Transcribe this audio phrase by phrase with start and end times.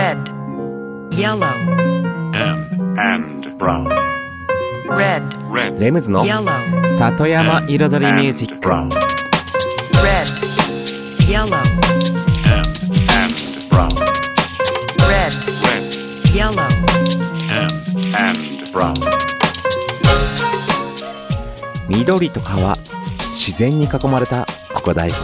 [0.00, 0.16] red,
[1.10, 1.44] yellow,
[2.34, 3.86] and, and brown.
[4.88, 8.88] red, Red, レムズの yellow, 里山彩りミュージッ and ク brown.
[10.02, 10.26] red,
[11.28, 11.56] yellow,
[12.46, 12.66] And,
[13.12, 13.90] and brown.
[15.06, 15.34] red,
[15.68, 16.66] Red, yellow,
[17.50, 18.94] and, and brown.
[21.88, 22.76] 緑と川
[23.34, 25.22] 自然に囲まれたここ大悟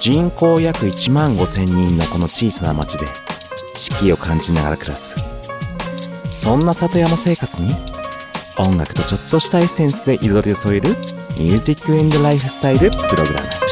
[0.00, 3.06] 人口約1万5千人のこの小さな町で
[3.76, 5.16] 四季を感じながら暮らす。
[6.32, 7.74] そんな里山生活に
[8.58, 10.90] 音楽とちょっとしたエッセンスで彩りを添える
[11.38, 13.65] ミュージックエンドライフスタイルプログラム。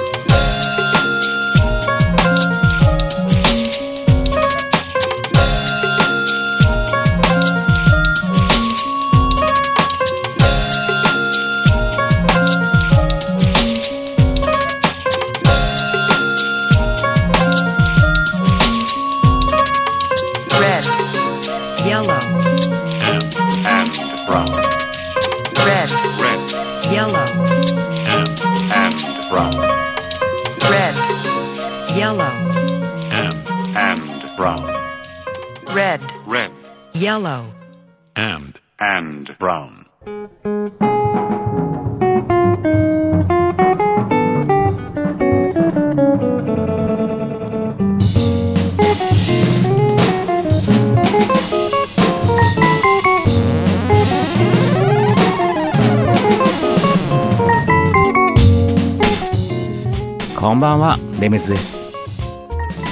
[61.24, 61.80] レメズです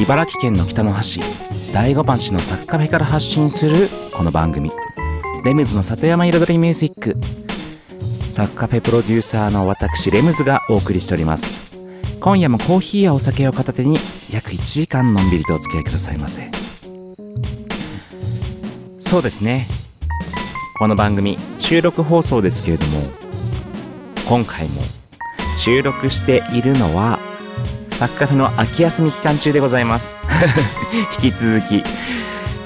[0.00, 1.20] 茨城県の北の端
[1.74, 4.70] 大子町のサッカフェから発信するこの番組。
[5.44, 7.14] レムズの里山彩りミュージック。
[8.30, 11.60] サッカフェプロデューサーの私レムズがお送りしております。
[12.20, 13.98] 今夜もコーヒーやお酒を片手に
[14.30, 16.50] 約1時間のんびりとお付き合いくださいませ。
[18.98, 19.66] そうですね。
[20.78, 23.10] この番組収録放送ですけれども
[24.26, 24.80] 今回も
[25.58, 27.18] 収録しているのは
[28.02, 30.18] サッカフェの秋休み期間中でございます。
[31.22, 31.84] 引き続き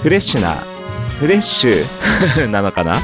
[0.02, 0.64] フレッシュな
[1.20, 3.02] フレッシュ なのかな？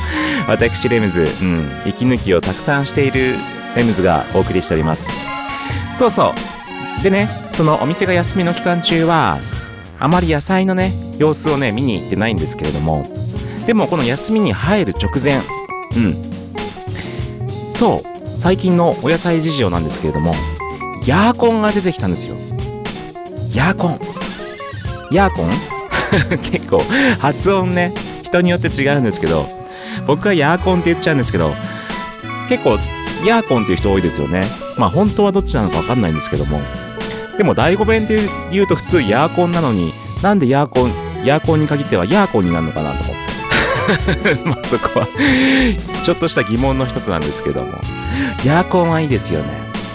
[0.49, 3.37] 私レムズ、うん、息抜きをたくさんしている
[3.77, 5.07] レムズがお送りしております。
[5.95, 6.33] そうそ
[7.01, 7.03] う。
[7.03, 9.39] でねそのお店が休みの期間中は
[10.01, 13.05] あまり野菜のね様子をね見に行ってないんですけれども
[13.67, 15.43] でもこの休みに入る直前
[15.95, 16.17] うん。
[17.73, 18.09] そう。
[18.39, 20.35] 最近のお野菜事情なんですけれども
[21.07, 22.37] ヤーコンが出てきたんですよ。
[23.55, 24.01] ヤーコン。
[25.11, 25.51] ヤーコン？
[26.43, 26.83] 結構
[27.19, 27.93] 発音ね
[28.23, 29.49] 人によって違うんですけど
[30.07, 31.55] 僕はヤーコンって言っちゃうんですけど
[32.51, 32.79] 結構
[33.25, 34.47] ヤーコンっていう人多いですよね。
[34.77, 36.61] まあ本当はどっちなのか分かんないんですけども。
[37.39, 40.93] でも第5弁って言うと普通ヤーコンなのになんでヤーコン
[41.25, 44.45] ヤーコンに限ってはヤーコンになるのかなと思って。
[44.45, 45.09] まあそこは
[46.05, 47.73] ちょっとした疑問の一つなんですけども。
[48.45, 49.47] ヤーコンはいいですよね。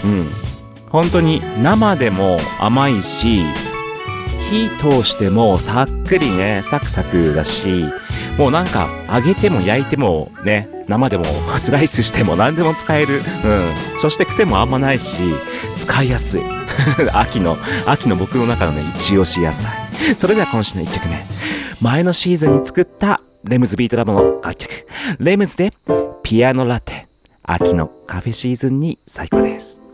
[0.04, 0.30] うん。
[0.90, 3.42] 本当に生でも甘いし
[4.50, 7.84] 火通してもさっくりねサクサクだし
[8.38, 11.24] もうなんか揚げても焼いてもね生でも
[11.58, 13.16] スライスしても 何でも使える。
[13.16, 14.00] うん。
[14.00, 15.16] そして癖もあんまないし
[15.76, 16.42] 使いやすい。
[17.12, 19.70] 秋の秋の僕の中のね一押し野菜。
[20.16, 21.26] それでは今週の1曲目。
[21.80, 24.86] 前のシーズンに作ったレムズビートラボの楽曲。
[25.20, 25.72] レムズで
[26.22, 27.06] ピアノラテ。
[27.42, 29.80] 秋のカフェシーズンに最高です「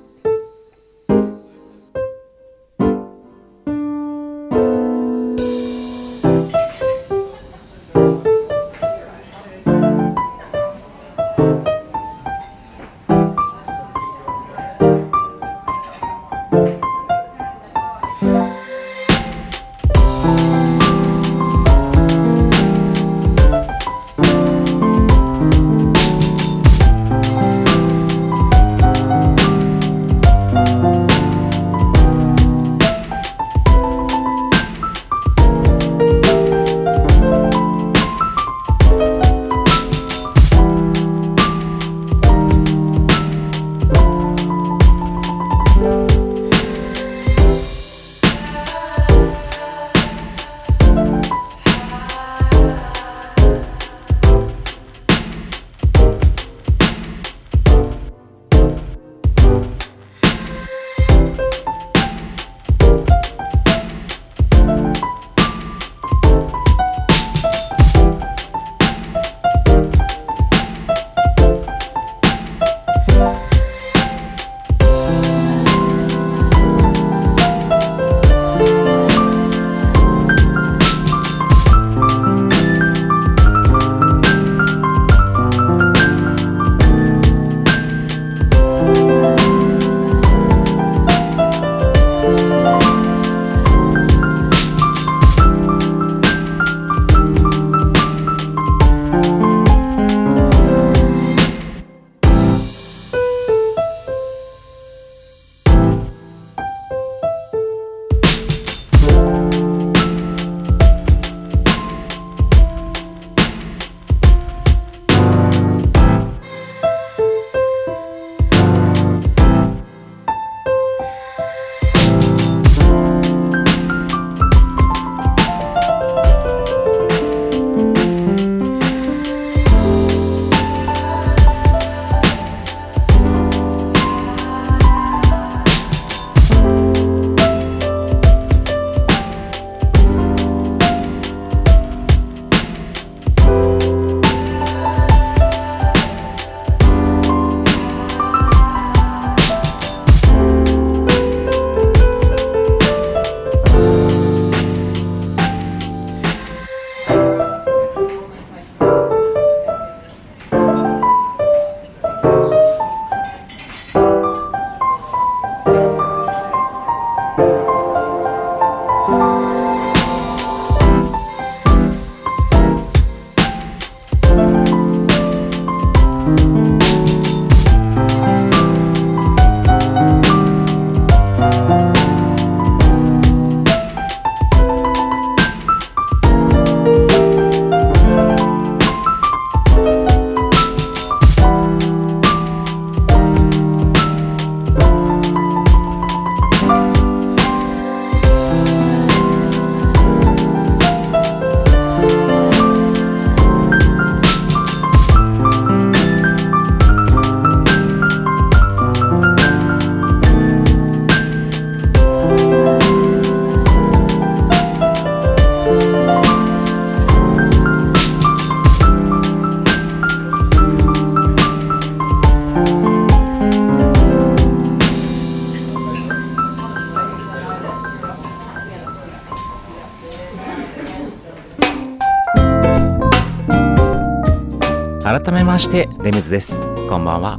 [235.55, 236.59] ましてレムズです。
[236.89, 237.39] こんばんは。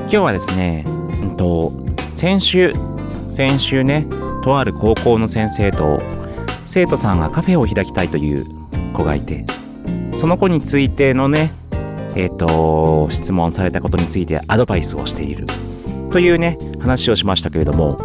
[0.00, 0.84] 今日はですね
[1.22, 1.72] うんと
[2.14, 2.72] 先週
[3.30, 4.08] 先週ね
[4.42, 6.02] とある高校の先生と
[6.66, 8.44] 生徒さんがカフェを開きたいという
[8.92, 9.44] 子がいて
[10.16, 11.52] その子についてのね
[12.16, 15.46] えっ、と質問されたことについてアドバイスをしている。
[16.10, 18.00] というね話をしましたけれども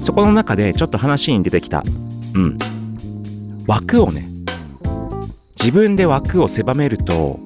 [0.00, 1.84] そこの中でちょっと話に出てきた。
[2.34, 2.58] うん。
[3.68, 4.26] 枠をね
[5.54, 7.38] 自分で枠を狭めると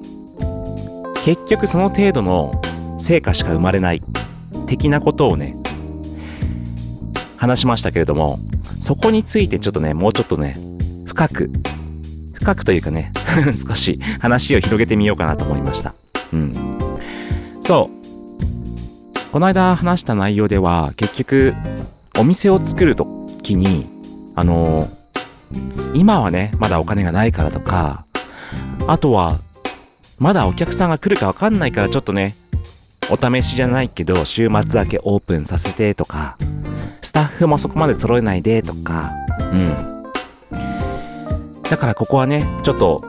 [1.27, 2.61] 結局その程度の
[2.99, 4.01] 成果しか生まれない。
[4.65, 5.57] 的なことをね
[7.35, 8.39] 話しましたけれども
[8.79, 10.55] そこについてちょっとねもうちょっとね
[11.05, 11.49] 深く
[12.33, 13.11] 深くというかね
[13.67, 15.93] 少し話を広げてみようかなと思いました。
[16.31, 16.53] うん。
[17.59, 19.31] そう。
[19.33, 21.53] この間話した内容では結局
[22.17, 23.05] お店を作ると
[23.43, 23.85] きに
[24.33, 24.87] あの
[25.93, 28.05] 今はねまだお金がないからとか
[28.87, 29.39] あとは
[30.19, 32.35] まだお客さんが来るかわかんないからちょっとね
[33.09, 36.37] お試しじゃないけど週末だけオープンさせてとか
[37.01, 39.11] スタッフもそこまで揃えないでとか
[39.51, 39.75] うん。
[41.69, 43.03] だからここはねちょっと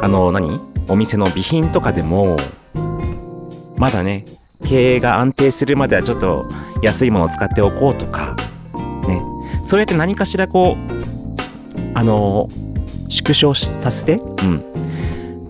[0.00, 0.58] あの何？
[0.88, 2.36] お店の備品とかでも
[3.76, 4.24] まだね
[4.66, 6.48] 経営が安定するまではちょっと
[6.82, 8.34] 安いものを使っておこうとか
[9.06, 9.22] ね。
[9.62, 10.78] そうやって何かしらこう
[11.94, 12.48] あの
[13.08, 14.69] 縮小させてうん。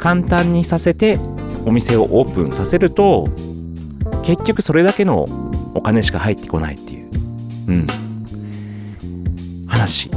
[0.01, 1.19] 簡単にさせて
[1.67, 3.29] お店をオープンさせると
[4.25, 5.29] 結局それだけの
[5.75, 7.11] お金しか入ってこないっていう、
[7.69, 7.87] うん、
[9.69, 10.11] 話。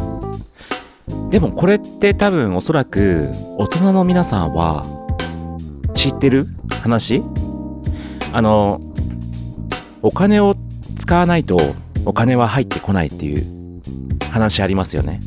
[1.29, 4.85] でもこれって多分おそらく大人の皆さんは
[5.95, 6.47] 知ってる？
[6.81, 7.21] 話？
[8.31, 8.79] あの
[10.01, 10.55] お金を
[10.97, 11.59] 使わないと
[12.05, 13.45] お金は入ってこないっていう
[14.31, 15.19] 話ありますよね。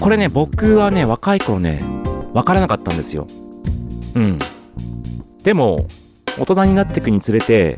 [0.00, 1.80] これね僕はね若い頃ね
[2.32, 3.26] 分からなかったんですよ。
[4.14, 4.38] うん。
[5.42, 5.86] でも
[6.38, 7.76] 大人になっていくにつれて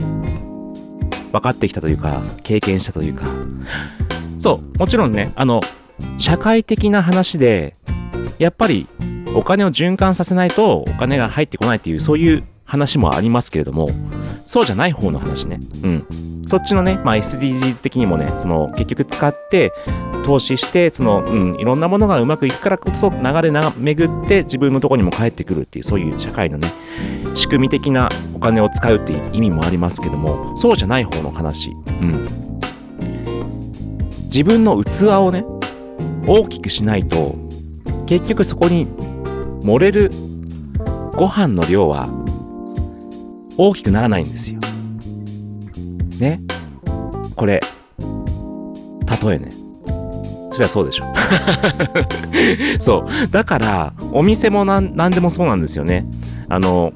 [1.32, 3.26] 分かってきたというか経験したというか。
[4.38, 5.60] そうもちろんねあの
[6.18, 7.74] 社会的な話で
[8.38, 8.86] やっぱり
[9.34, 12.44] お金を循環させないとお金が入ってこないっていうそういう
[12.74, 13.88] 話もありますけれども
[14.44, 15.60] そうじゃない方の話ね。
[15.82, 16.06] うん。
[16.46, 19.72] そっちのね、まあ、SDGs 的にもねその結局使って
[20.26, 26.68] 投資してその、うん、いろんなものがうまくいくからこそ流れな巡って自分のとこにも返ってくるっていうそういう社会のね
[27.34, 31.72] 仕組み的なお金を使うっていう意味もありますけどもそうじゃない方の話、う
[32.04, 32.26] ん、
[34.24, 35.44] 自分の器をね
[36.26, 37.36] 大きくしないと
[38.06, 38.86] 結局そこに
[39.62, 40.10] 漏れる
[41.16, 42.23] ご飯の量は
[43.56, 44.60] 大きくならないんですよ。
[46.20, 46.40] ね？
[47.36, 47.60] これ。
[49.22, 49.50] 例えね。
[50.50, 51.04] そりゃそうでしょ。
[52.78, 53.28] そう。
[53.30, 56.06] だからお店もなん何でもそうなんですよね。
[56.48, 56.92] あの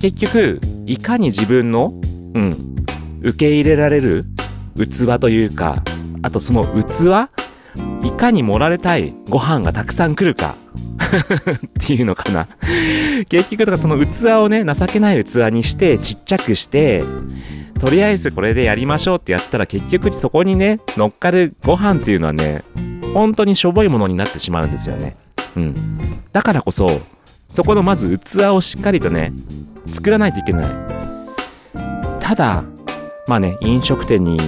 [0.00, 1.92] 結局いかに自分の
[2.34, 2.84] うん
[3.22, 4.24] 受け入れられる
[4.76, 5.82] 器というか
[6.22, 7.28] あとその器
[8.06, 10.54] いかに盛られたいご飯がたくさん来るか。
[11.10, 12.48] っていうのかな。
[13.28, 17.04] 結局だかその器をね情けない器にしてちっちゃくして
[17.78, 22.62] とりあえずこれでやりましょうってやったら結局そこにね乗っかるご飯っていうのはね
[23.14, 25.16] 本当にしょぼいものになってしまうんですよね。
[25.56, 25.74] うん。
[26.32, 26.88] だからこそ
[27.48, 29.32] そこのまず器をしっかりとね
[29.86, 30.70] 作らないといけない。
[32.20, 32.62] ただ
[33.26, 34.38] まあね飲食店に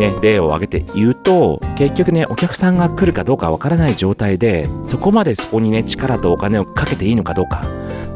[0.00, 7.64] ね例を挙げて言うと結局ねお客さんが来るかどうかわからない状態でそこまでそこにね力とお金をかけていいのかどうか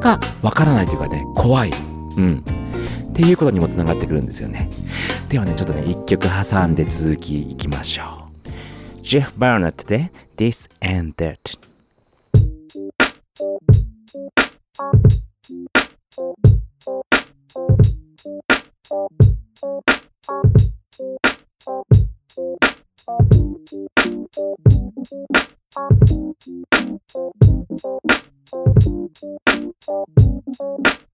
[0.00, 1.70] がわからないというかね怖い
[2.16, 2.44] うん
[3.14, 4.68] っていうことにもつながってくるんですよね。
[5.28, 8.28] ではね、ちょっとね、一曲挟んで続きいきましょ
[8.98, 9.04] う。
[9.04, 11.38] ジェフ・バーナットで This and That。
[21.66, 21.86] Thank
[30.60, 31.13] you.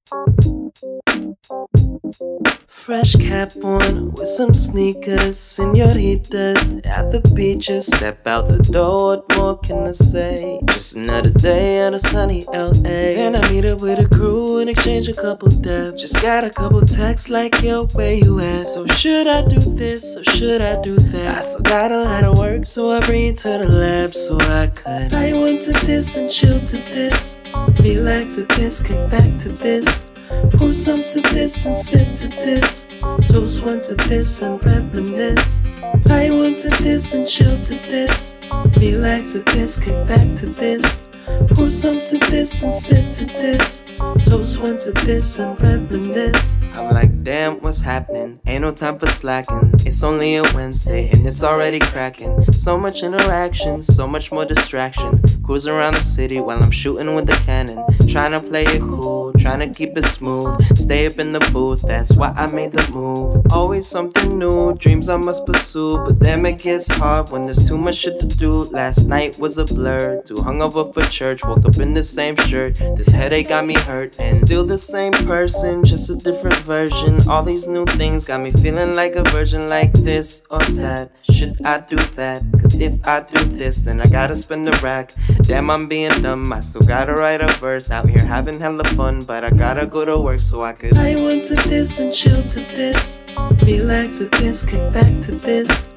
[2.69, 7.87] Fresh cap on with some sneakers, senoritas at the beaches.
[7.87, 10.61] Step out the door, what more can I say?
[10.65, 12.73] Just another day at a sunny LA.
[12.73, 16.01] Then I meet up with a crew and exchange a couple dabs.
[16.01, 18.67] Just got a couple texts like, yo, where you at?
[18.67, 21.39] So should I do this or should I do that?
[21.39, 24.37] I still got a lot of work, so I bring it to the lab so
[24.41, 25.15] I could.
[25.15, 27.37] I went to this and chill to this.
[27.83, 30.07] Relax to this, kick back to this.
[30.53, 32.87] Pour some to this and sip to this.
[33.33, 35.63] Toast one to this and reminisce.
[36.09, 38.35] I went to this and chill to this.
[38.81, 41.03] Relax to this, kick back to this.
[41.49, 43.83] Pour some to this and sip to this.
[44.01, 46.59] Toast one to this and reminisce.
[46.73, 48.41] I'm like, damn, what's happening?
[48.47, 49.73] Ain't no time for slacking.
[49.85, 52.51] It's only a Wednesday and it's already cracking.
[52.53, 55.21] So much interaction, so much more distraction.
[55.43, 57.85] Cruising around the city while I'm shooting with the cannon.
[58.09, 60.65] Trying to play it cool, trying to keep it smooth.
[60.79, 63.45] Stay up in the booth, that's why I made the move.
[63.53, 65.99] Always something new, dreams I must pursue.
[65.99, 68.63] But damn, it gets hard when there's too much shit to do.
[68.63, 71.45] Last night was a blur, too hungover for church.
[71.45, 73.90] Woke up in the same shirt, this headache got me hurt.
[73.91, 77.21] And still the same person, just a different version.
[77.29, 81.11] All these new things got me feeling like a virgin, like this or that.
[81.31, 82.43] Should I do that?
[82.61, 85.13] Cause if I do this, then I gotta spend a rack.
[85.43, 87.91] Damn, I'm being dumb, I still gotta write a verse.
[87.91, 90.97] Out here having hella fun, but I gotta go to work so I could.
[90.97, 93.21] I went to this and chill to this.
[93.67, 95.89] Relax to this, kick back to this.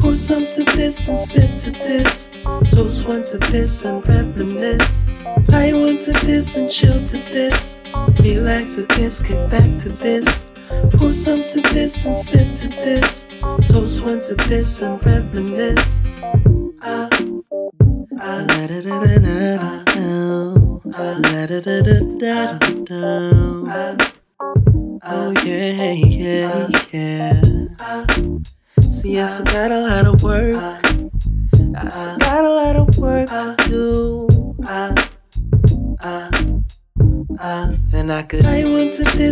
[0.00, 2.28] Pour some to this and sip to this.
[2.74, 5.04] Toast one to this and reminisce.
[5.52, 7.76] I want to this and chill to this.
[8.24, 10.46] Relax to this, kick back to this.
[10.92, 13.26] Pour some to this and sip to this.
[13.68, 16.00] Toast one to this and reminisce.
[16.82, 17.08] Ah,
[18.20, 19.80] ah, da da da da da.
[20.94, 23.49] Ah, la da da da da da.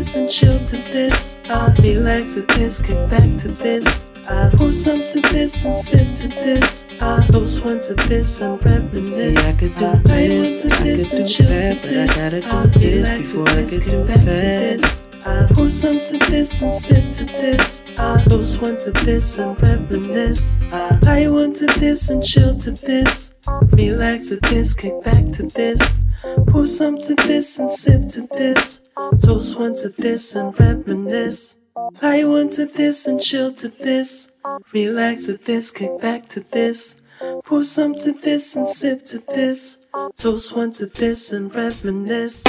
[0.09, 1.37] This and chill to this.
[1.50, 4.07] I relax to this, kick back to this.
[4.29, 6.87] I pour some to this and sip to this.
[7.00, 9.17] I those one to this and reminisce.
[9.17, 13.49] See, I could do this, I could do that, but I gotta do this before
[13.49, 15.50] I could do that.
[15.55, 17.83] Pour some to this and sip to this.
[17.99, 20.59] I those one to this and reminisce.
[20.73, 23.35] I went to this and chill to this.
[23.73, 25.99] Relax to this, kick back to this.
[26.47, 28.77] Pour some to this and sip to this.
[29.17, 31.57] Toast one to this and reminisce.
[32.03, 34.29] I went to this and chill to this.
[34.73, 37.00] Relax to this, kick back to this.
[37.45, 39.79] Pour some to this and sip to this.
[40.19, 42.45] Toast one to this and reminisce.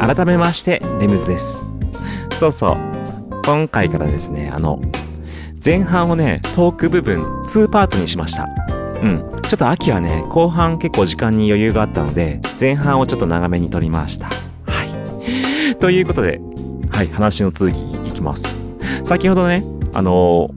[0.00, 1.60] 改めまして、レムズです。
[2.38, 2.76] そうそう。
[3.44, 4.80] 今回からですね、あの、
[5.62, 8.48] 前半をね、トーク部分2パートにしました。
[9.02, 9.35] うん。
[9.48, 14.26] ちょっと秋はね、後半結構時間に余裕があったので、前半をちょっと長めに撮りました。
[14.26, 14.32] は
[15.72, 15.76] い。
[15.78, 16.40] ということで、
[16.90, 17.76] はい、話の続き
[18.08, 18.56] いきます。
[19.04, 20.50] 先ほどね、あの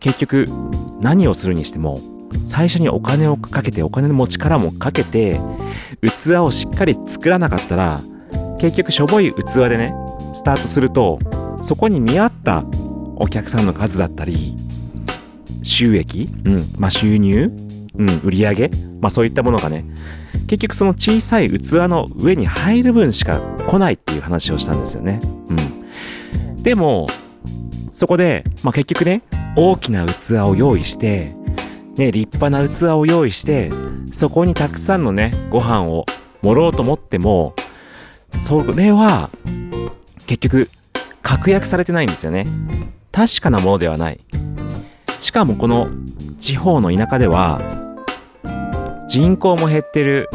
[0.00, 0.48] 結局、
[1.00, 2.00] 何をするにしても、
[2.44, 5.40] 最初にお金をかけて、お金の持ちからもかけて、
[6.02, 8.00] 器をしっかり作らなかったら、
[8.58, 9.94] 結局しょぼい器でね、
[10.32, 11.20] スタートすると、
[11.62, 12.64] そこに見合った
[13.14, 14.56] お客さんの数だったり、
[15.62, 18.70] 収益うん、まあ収入うん、売り上げ？
[19.00, 19.84] まあそういったものがね、
[20.46, 25.20] 結局その小さい器の上に入る分しか来ないっていう話をしたんですよね。
[25.48, 25.54] う
[26.58, 26.62] ん。
[26.62, 27.06] でも、
[27.92, 29.22] そこで、まあ結局ね、
[29.56, 31.34] 大きな器を用意して、
[31.96, 33.70] ね、立派な器を用意して、
[34.12, 36.06] そこにたくさんのね、ご飯を
[36.42, 37.54] 盛ろうと思っても、
[38.30, 39.30] それは、
[40.26, 40.68] 結局、
[41.22, 42.46] 確約されてないんですよね。
[43.12, 44.20] 確かなものではない。
[45.20, 45.88] しかもこの
[46.38, 47.60] 地方の田舎では、
[49.08, 50.28] 人口も減ってる。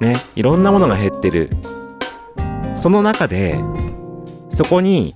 [0.00, 1.50] ね、いろんなものが減ってる。
[2.74, 3.58] その中で、
[4.50, 5.14] そこに、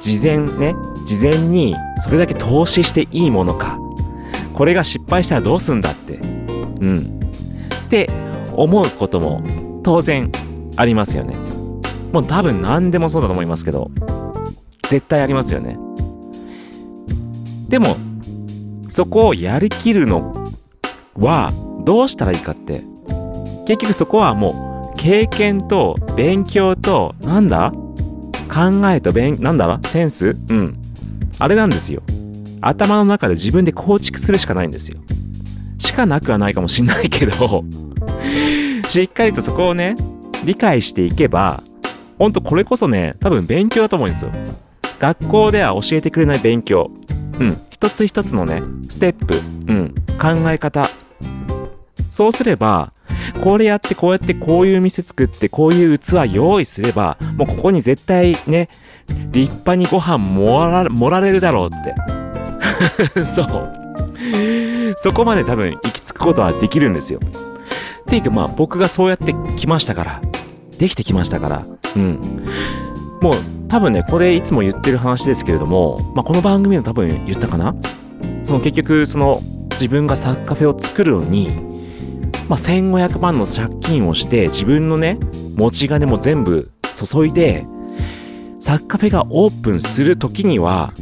[0.00, 3.78] 事前ね、事前にそれだけ投資していいものか。
[4.54, 6.20] これが失敗したらどうすんだって。
[6.80, 7.20] うん。
[7.86, 8.10] って
[8.54, 9.42] 思うことも
[9.82, 10.30] 当然
[10.76, 11.34] ありますよね。
[12.12, 13.90] もう多分何でもそうだと思いますけど、
[14.88, 15.78] 絶対ありますよね。
[17.68, 17.96] でも、
[18.88, 20.32] そこをやりきるの
[21.16, 21.52] は
[21.84, 22.82] どうしたらいいかって、
[23.66, 27.72] 結局そこはもう経験と勉強と、なんだ？
[28.48, 29.66] 考えと勉、なんだ？
[29.66, 30.36] ろセンス？
[30.48, 30.78] うん。
[31.38, 32.02] あれなんですよ。
[32.60, 35.00] 頭の中で自分で構築するしかないんですよ。
[35.78, 37.64] しかなくはないかもしんないけど、
[38.88, 39.96] しっかりとそこをね、
[40.44, 41.62] 理解していけば、
[42.18, 44.30] ほんとこれこそね、多分勉強だと思うんですよ。
[44.98, 46.90] 学校では教えてくれない勉強。
[47.40, 47.60] うん。
[47.70, 49.36] 一つ一つのね、ステップ。
[49.36, 49.94] うん。
[50.18, 50.88] 考え方。
[52.10, 52.92] そうすれば、
[53.42, 58.68] これやってこうやってこういう店作ってこういう器用意すれば、もうここに絶対ね、
[59.32, 63.24] 立派にご飯盛られるだろうって。
[63.26, 63.86] そう。
[64.96, 67.20] そこまで多分行き着くことはできるんですよ。
[67.20, 70.22] っていうかまあ僕がそうやってきましたから。
[70.78, 71.66] できてきましたから。
[71.96, 72.44] うん。
[73.20, 73.34] もう
[73.68, 77.74] 多分ね、これいつも言ってる話ですけれども、まあこの番組でも多分言ったかな？
[78.44, 79.40] その結局その
[79.72, 81.50] 自分がサッカフェを作るのに、
[82.48, 85.18] まあ、1500万の借金をして自分のね
[85.56, 87.66] 持ち金も全部注いで
[88.60, 90.92] サッカフェがオープンする時には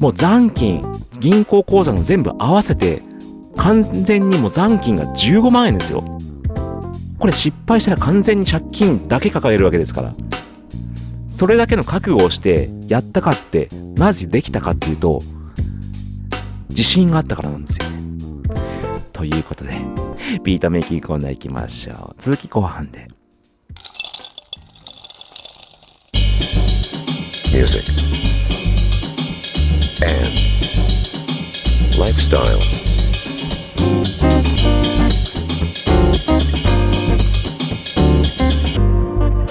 [0.00, 0.82] もう残金
[1.18, 3.02] 銀行口座の全部合わせて
[3.56, 6.02] 完全にもう残金が15万円ですよ。
[7.18, 10.14] これ失敗したら完全に借金だけ抱えるわけですから。
[11.34, 15.20] それだけの覚悟をしてやったかってなぜできたかっていうと
[16.68, 17.90] 自信があったからなんですよ。
[17.90, 18.04] ね
[19.12, 19.72] ということで
[20.44, 22.14] ビートメイキングコーナー行きましょう。
[22.18, 23.08] 続き後半で。
[27.52, 27.84] Music,
[30.02, 30.30] and
[31.98, 32.93] lifestyle.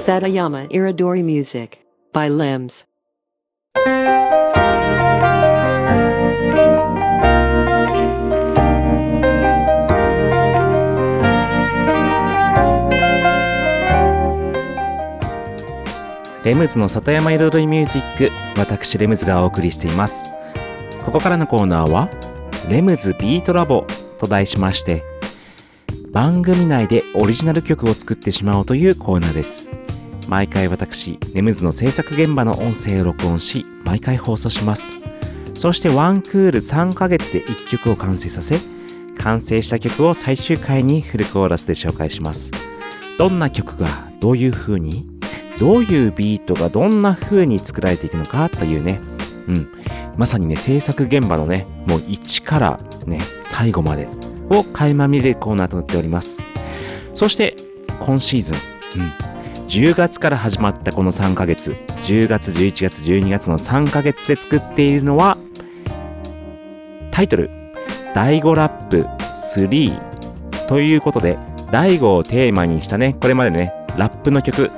[0.04, 1.80] Satayama Iridori Music
[2.12, 2.84] by Limbs.
[16.44, 20.26] レムズの里山彩りミュージック私レムズがお送りしています
[21.06, 22.10] ここからのコーナーは
[22.68, 23.88] レムズビートラボ
[24.18, 25.06] と題しまして
[26.12, 29.72] 番組内でオリジナル曲を作ってしまおうというコーナーです
[30.30, 34.92] 毎回私レムズの制作現場の音声を録音し毎回放送します。
[35.54, 38.60] そしてワンクール3ヶ月で1曲を完成させ
[39.20, 42.52] 完成した曲を最終回にフルコーラスで紹介します。
[43.18, 45.08] どんな曲がどういう風に
[45.58, 49.00] どういうビートがどんな風に作られていくのかというね、
[49.48, 49.72] うん、
[50.18, 54.08] まさにね、制作現場のね、もう1からね、最後まで
[54.50, 56.46] を垣間見れるコーナーとなっております。
[57.14, 57.56] そして、
[58.00, 58.58] 今シーズン、
[58.98, 59.33] うん、
[59.68, 65.38] 10月から始まったこの3ヶ月、10月、11月、12月の3ヶ月で作っているのは、
[67.12, 67.50] タイトル、
[68.14, 71.38] 第5ラップ3ということで、
[71.72, 74.70] 第5をテーマにしたね、これまでね、ラップの曲、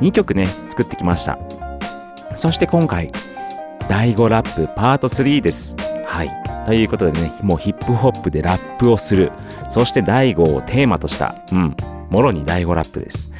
[0.00, 1.38] 2曲ね、作ってきました。
[2.36, 3.12] そして今回、
[3.88, 5.76] 第5ラップパート3です。
[6.06, 6.30] はい。
[6.64, 9.32] ということでね、もうヒップホップでラップをする。
[9.68, 11.76] そして第5をテーマとした、うん、
[12.12, 13.30] もろに第5ラップです。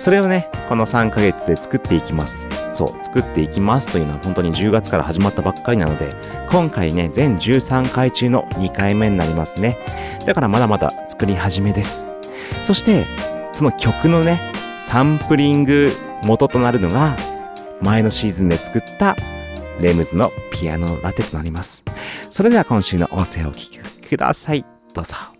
[0.00, 2.48] それをね、この3ヶ月で作っていきます。
[2.72, 6.14] そう、作っていきますというのは本当に10月から始まったばっかりなので、
[6.50, 9.78] 今回ね、全13回中の2回目になりますね。
[10.26, 12.06] だからまだまだ作り始めです。
[12.64, 13.06] そして、
[13.52, 14.40] その曲のね、
[14.80, 15.92] サンプリング
[16.24, 17.16] 元となるのが、
[17.80, 19.14] 前のシーズンで作った
[19.80, 21.84] レムズのピアノラテとなります。
[22.32, 24.64] それでは今週の音声をお聞きください。
[24.92, 25.37] どうぞ。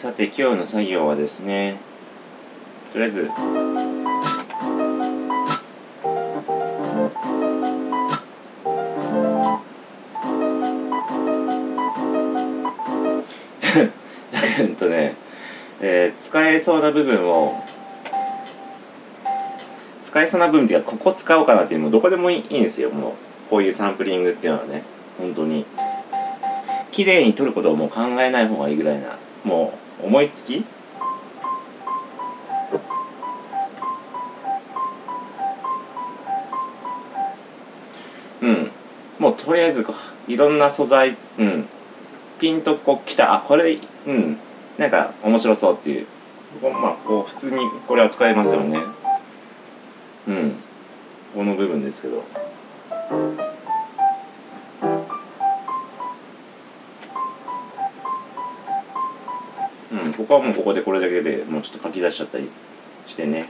[0.00, 1.78] さて今日の作業はですね、
[2.90, 3.20] とりあえず、
[14.58, 15.16] うんとね、
[15.82, 17.62] えー使えそうな部分を
[20.06, 22.88] 使えそうな部分っていうかここ使おうかなっていうのもどこでもいいんですよ。
[22.88, 23.12] もう
[23.50, 24.82] こういうサンプリングっていうのはね
[25.18, 25.66] 本当に。
[26.90, 30.64] 綺麗に撮ることをもう考えない方がいいぐらいなもう思いつき？
[38.42, 38.70] うん。
[39.18, 39.86] もうとりあえず
[40.28, 41.66] いろんな素材うん。
[42.38, 43.34] ピンとこう来た。
[43.34, 44.38] あこれうん。
[44.78, 46.06] なんか面白そうっていう。
[46.62, 48.78] まあこう普通にこれは使えますよね。
[50.28, 50.56] うん。
[51.34, 52.24] この部分ですけど
[60.20, 62.50] ここはもうここでこれだけでもうちょっと書き出しちゃったり
[63.06, 63.48] してね。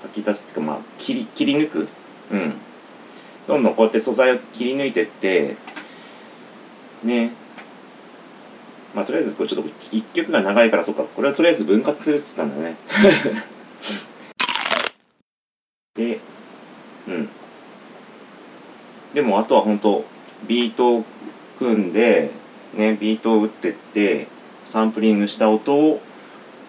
[0.00, 1.88] 書き出すっていうかまあ切り切り抜く。
[2.30, 2.54] うん。
[3.48, 5.56] どんどんこうやって素材を切り抜いてって
[7.02, 7.32] ね。
[8.94, 11.02] まあとりあえずこれちょっと一曲が長いからそっか。
[11.02, 12.76] これはとりあえず分割するって言ったんだね。
[15.96, 16.20] で
[17.08, 17.28] うん。
[19.14, 20.04] でもあとは本当
[20.46, 21.04] ビートを
[21.58, 22.30] 組んで
[22.74, 24.28] ねビートを打ってって
[24.66, 26.00] サンプリングした音を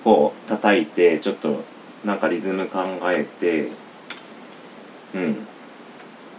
[0.04, 1.64] こう叩いてちょっと
[2.04, 3.72] なんかリズム考えて
[5.14, 5.48] うん。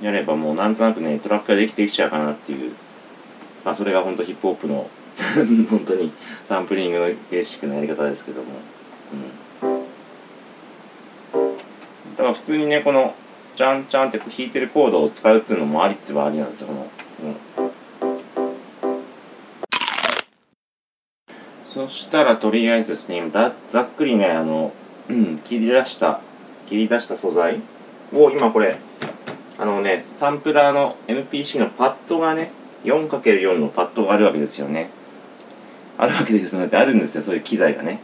[0.03, 2.75] やればもうなんとなくねトラックができてきちゃうかなっていう。
[3.65, 4.89] まあそれが本当ヒップホップの
[5.69, 6.13] 本当に
[6.49, 8.47] サンプリングのベーシックなやり方ですけども、
[9.63, 9.83] うん、
[12.17, 13.15] だから普通にねこの
[13.57, 16.87] チャンチャンって弾いてるコードを使うっていうのもありっつはありなんですよこの、
[17.56, 17.56] うん、
[21.77, 24.73] そしたらとりあえずですねだざっくりねあの、
[25.11, 26.23] うん、切り出した
[26.71, 27.61] 切り出した素材
[28.15, 28.79] を今これ
[29.59, 32.51] あのねサンプラーの MPC のパッドがね
[32.85, 34.89] 4×4 のパッドがあるわけですよね。
[35.99, 38.01] あるわけですのであるんですよそういう機材がね。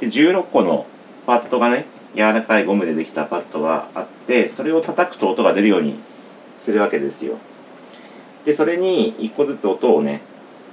[0.00, 0.84] で16個の
[1.24, 6.00] パッドがね柔らかいゴムでできたパッドがあってそれを叩くと音が出るように
[6.58, 7.38] するわけですよ。
[8.44, 10.20] でそれに1個ずつ音をね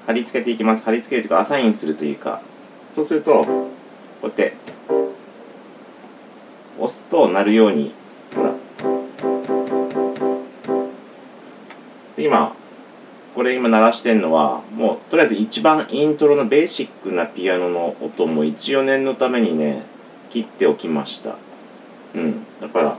[0.06, 0.84] 貼り付けていきます。
[0.84, 2.42] 貼り付けるというかアサインするというか
[2.94, 3.72] そうするとこ
[4.24, 4.54] うやって
[6.78, 7.94] 押すと鳴るように
[8.36, 8.54] ほら。
[12.16, 12.56] で今
[13.34, 19.84] これ今鳴らしてんのはもうとりあえず一番イントロのベーシックなピアノの音も一応念のためにね
[20.30, 21.36] 切っておきました。
[22.14, 22.46] うん。
[22.60, 22.98] だから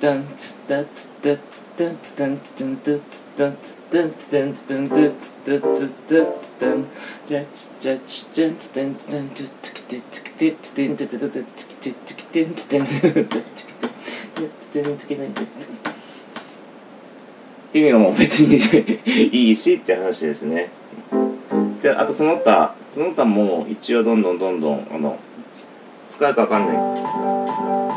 [0.00, 6.86] タツタンツタツタツタツタンツタンツタツタンツタンツタンツタツタツタン
[7.28, 15.44] ジャチジャチジャツタンツタンツツキテツキテツテンテテテテツキテツキテツテンツテツキテツテンツキテンツっ
[17.72, 18.56] ていうのも別に
[19.36, 20.70] いいしって話ですね。
[21.82, 25.18] であとその他その他も一応どんどんどんどんあの
[26.08, 27.89] 使うかわかんない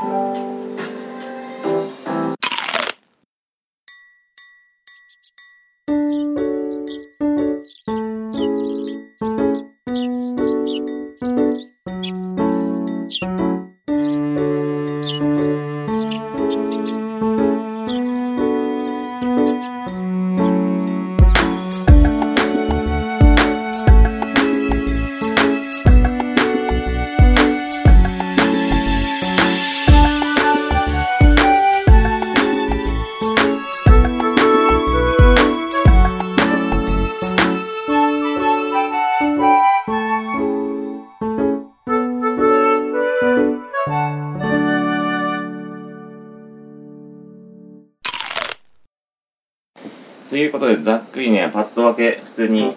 [50.63, 52.76] ことでざっくりねパッと分け普通に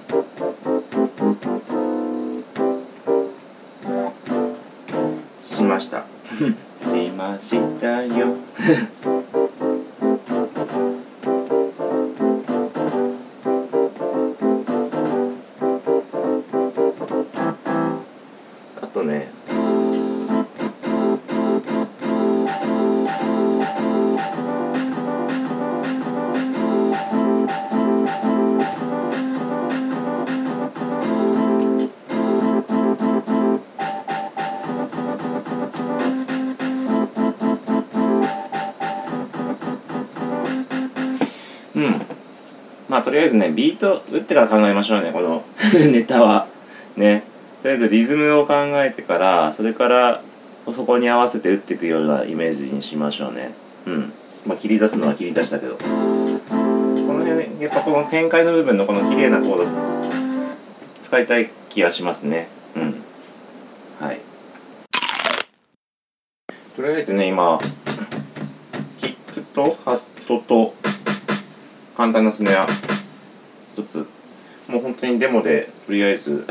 [43.86, 45.44] えずねビート打ってから考えましょうねこの
[45.90, 46.46] ネタは。
[46.96, 47.24] ね。
[47.62, 50.22] とりあえずリズムを考えてからそれから
[50.74, 53.54] そこに合わせて打っていくようなイメージにしましょうね。
[53.86, 54.12] うん。
[54.46, 55.76] まあ切り出すのは切り出したけど。
[55.76, 55.84] こ
[57.12, 59.64] の辺ねやっぱこの展開の部分のこの綺麗なコード
[61.02, 62.48] 使いたい気がしますね。
[62.76, 62.94] うん。
[64.00, 64.20] はい。
[66.76, 67.58] とりあえずね今
[69.00, 70.74] キックとハットと
[71.96, 72.66] 簡単なスネア
[73.76, 74.06] 一つ。
[74.68, 76.44] もう本当にデモでとりあえず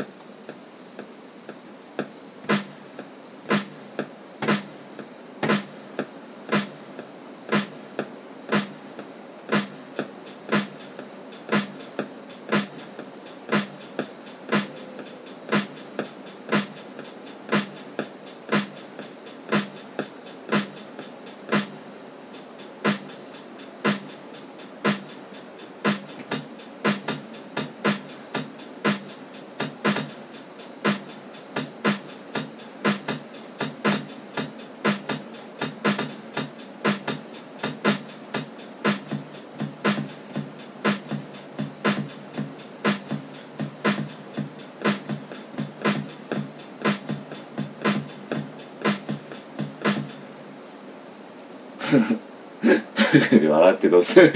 [53.90, 54.32] どうする。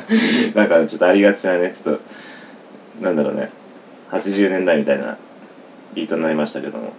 [0.54, 2.02] なんかちょっとありがちなねちょっと
[3.02, 3.50] なんだろうね。
[4.10, 5.16] 80年代みたいな
[5.94, 6.92] ビートになりましたけども。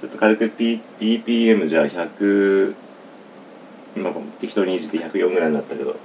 [0.00, 2.72] ちょっと軽く、P、BPM じゃあ100
[3.94, 5.94] 今適当にいじって104ぐらいになったけど。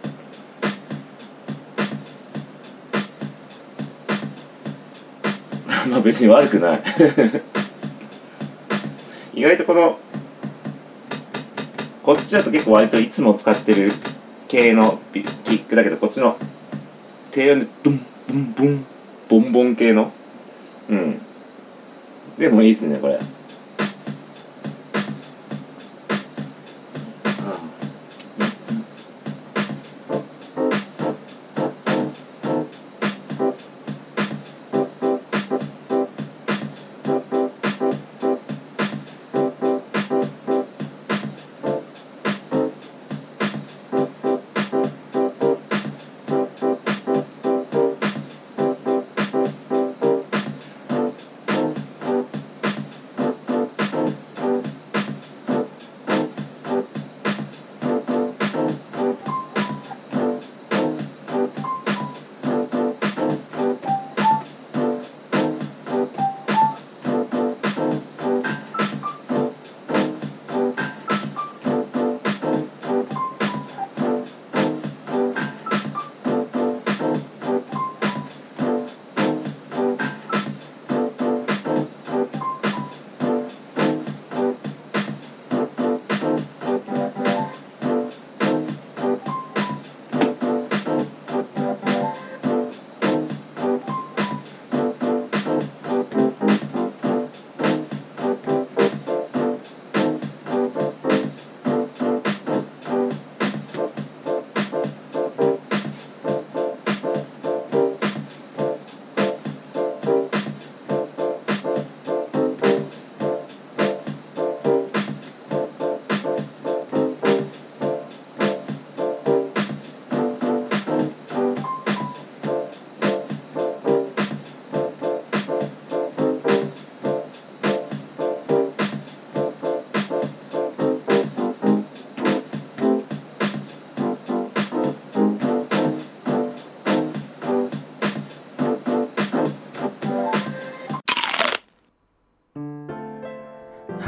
[5.88, 6.82] まあ別に悪くない。
[9.34, 9.98] 意外とこの
[12.04, 13.94] こっちだと結構割といつも使ってる
[14.56, 16.38] 系のキックだけどこっちの
[17.32, 18.86] 低音でドンドンドン
[19.28, 20.13] ボンボン系の？
[20.89, 21.22] うん。
[22.39, 23.20] でもいいっすねこれ。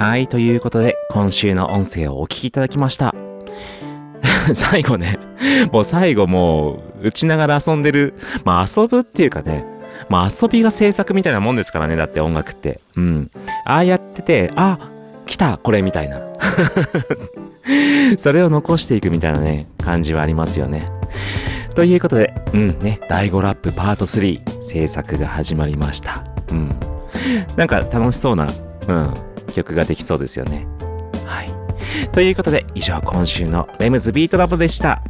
[0.07, 3.13] はい、ということで、今週の音声をお聞きいただきました。
[4.55, 5.19] 最後ね、
[5.73, 8.13] もう最後もう、打ちながら遊んでる、
[8.45, 9.65] まあ遊ぶっていうかね、
[10.07, 12.79] まあ遊びが制作みたいなもんですからね、だって音楽って。
[12.95, 13.29] うん。
[13.65, 14.79] ああやってて、あ、
[15.25, 16.21] 来た、これみたいな。
[18.17, 20.83] それを残していくみたいなね、感じはありますよね。
[21.75, 26.23] ということで、うんね、第5ラップパート3制作が始まりました。
[26.53, 26.73] うん。
[27.57, 28.47] なんか楽しそうな、
[28.87, 29.13] うん、
[29.57, 30.67] 曲ができそうですよね。
[31.25, 32.09] はい。
[32.11, 35.01] ということで、以上今週のレムズビートラボでした。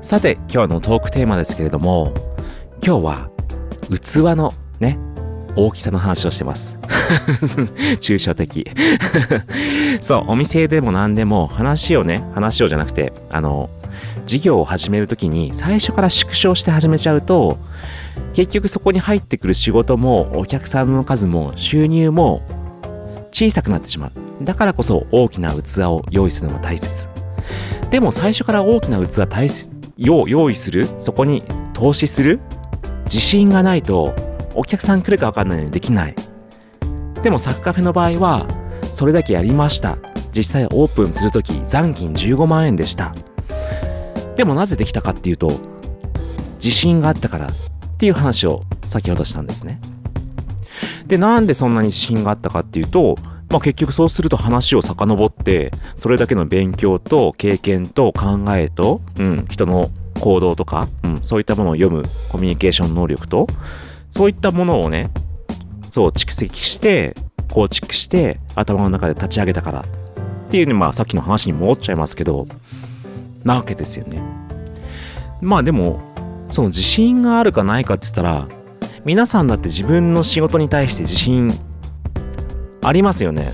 [0.00, 2.14] さて、今日のトークテーマですけれども、
[2.84, 3.30] 今日は
[3.90, 4.98] 器のね、
[5.56, 6.78] 大きさの話をしてます。
[8.00, 8.70] 抽象的。
[10.00, 13.70] そう、お店でも何でも話をね、話をじゃなくて、あの、
[14.26, 17.58] 事業を始めるときに最初から縮小して始めちゃうと、
[18.34, 22.42] 結局そこに入ってくる仕事もお客さんの数も収入も
[23.36, 24.12] 小さくなってしまう。
[24.42, 27.06] だからこそ大きな器を用意するのが大切。
[27.90, 29.74] でも最初から大きな器大切
[30.08, 31.42] を用意する、そこに
[31.74, 32.40] 投資する
[33.04, 34.14] 自信がないと
[34.54, 36.14] お客さん来るか分かんないのにできない。
[37.22, 38.46] でもサッカフェの場合は
[38.90, 39.98] それだけやりました。
[40.32, 43.14] 実際オープンするとき残金15万円でした。
[44.36, 45.52] でもなぜできたかっていうと
[46.54, 47.50] 自信があったからっ
[47.98, 49.78] ていう話を先ほどしたんですね。
[51.06, 53.16] で、なんでそんなに自信があったかっていうと、
[53.50, 59.88] まあ結局そうすると話を遡って、それだけの勉強と経験と考えと、うん、人の
[60.20, 63.46] 行動とか、うん、そういったものを読むコミュニケーション能力と、
[64.10, 65.10] そういったものをね、
[65.90, 67.14] そう蓄積して、
[67.50, 69.84] 構築して、頭の中で立ち上げたからっ
[70.50, 72.46] ていうね、まあさっきの話に戻っちゃいますけど、
[73.44, 74.20] なわけですよね。
[75.40, 76.00] まあでも、
[76.50, 78.48] その自信があるかないかって言ったら、
[79.06, 81.52] 皆さんだって自分の仕事に対して自信
[82.82, 83.52] ありますよね。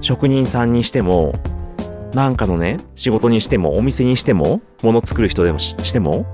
[0.00, 1.34] 職人さんにしても、
[2.12, 6.26] なんかのね、仕事にしても、お店にしても、物作る人でもししても、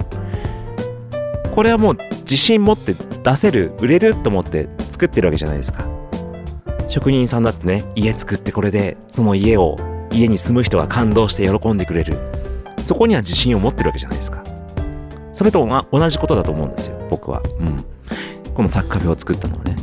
[1.55, 5.87] これはもう自信持って出せる、売れると思って作ってるわけじゃないですか。
[6.89, 9.77] 職人さんだってね、家作ってこれで、その家を、
[10.11, 12.15] 家に住む人が感動して喜んでくれる。
[12.83, 14.43] そこには自信を持ってるわけじゃないですか。
[15.39, 17.41] それと同じことだと思うんですよ、僕は。
[17.61, 17.85] うん。
[18.55, 19.77] このサッカーフェを作ったのはね。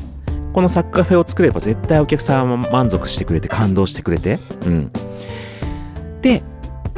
[0.51, 4.37] このサッカーフェを作れば絶対お客さんは満足してくれて感動してくれて。
[4.65, 4.91] うん。
[6.21, 6.43] で、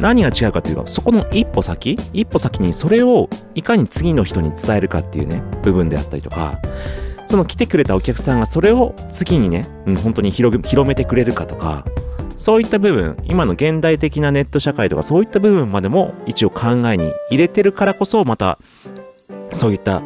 [0.01, 6.59] 何が違うかというと、そこの一歩先一歩先にそれをいかに次の人に伝えるかっていうね、部分であったりとか、
[7.27, 11.85] その来てくれたお客さんがそれを次にね、うん、本当に広広めてくれるかとか、
[12.37, 18.59] そういった部分、今の現代的なネット社会とかそういった部分までも一応考えに入れてるからこそ、また、
[19.51, 20.01] そういった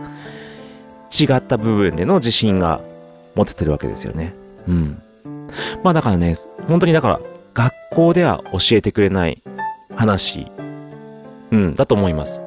[1.12, 2.82] 違った部分での自信が
[3.36, 4.34] 持ててるわけですよね。
[4.67, 5.02] うん。
[5.84, 6.36] まあだからね、
[6.67, 7.22] 本当にだから
[7.54, 9.41] 学校では教えてくれない
[9.96, 10.48] 話、
[11.52, 12.41] うん、だと思います。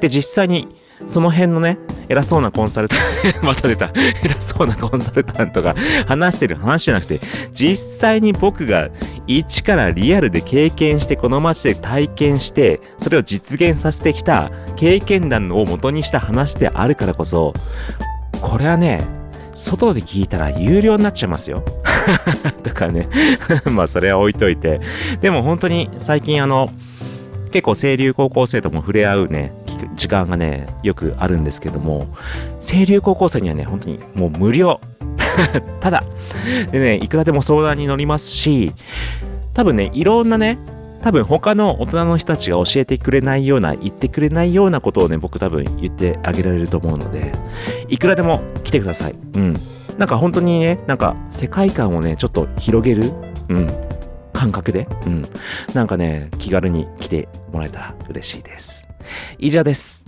[0.00, 0.68] で、実際に
[1.06, 2.98] その辺のね、偉そうなコンサルタン
[3.40, 3.92] ト、 また出た、
[4.24, 5.74] 偉そうなコンサルタントが
[6.06, 7.20] 話してる話じゃなくて、
[7.52, 8.88] 実際に僕が
[9.26, 17.54] 一からリアルで経験して、この街で体験して、それを実現させてきた経験談を元にした話であるからこそ、
[18.40, 19.02] これはね、
[19.54, 21.64] 外で聞いたら有料になっちゃいますよ。
[22.62, 23.08] だかね、
[23.70, 24.80] まあそれは置いといて。
[25.20, 26.70] でも本当に最近あの、
[27.50, 29.52] 結構清流高校生とも触れ合うね、
[29.94, 32.08] 時間がね、よくあるんですけども、
[32.60, 34.80] 清流高校生にはね、本当にもう無料。
[35.80, 36.04] ただ。
[36.70, 38.72] でね、いくらでも相談に乗りますし、
[39.54, 40.58] 多分ね、いろんなね、
[41.02, 47.32] 多分他の大人の人たちが教えてくれないような、言ってくれないようなことをね、僕多分言ってあげられると思うので、
[47.88, 49.14] いくらでも来てください。
[49.34, 49.54] うん。
[49.98, 53.12] なんか本当にね、なんか世界観をね、ちょっと広げる、
[53.48, 53.68] うん、
[54.32, 55.24] 感覚で、うん。
[55.74, 58.89] なんかね、気軽に来てもらえたら嬉しいです。
[59.37, 60.05] 以上です。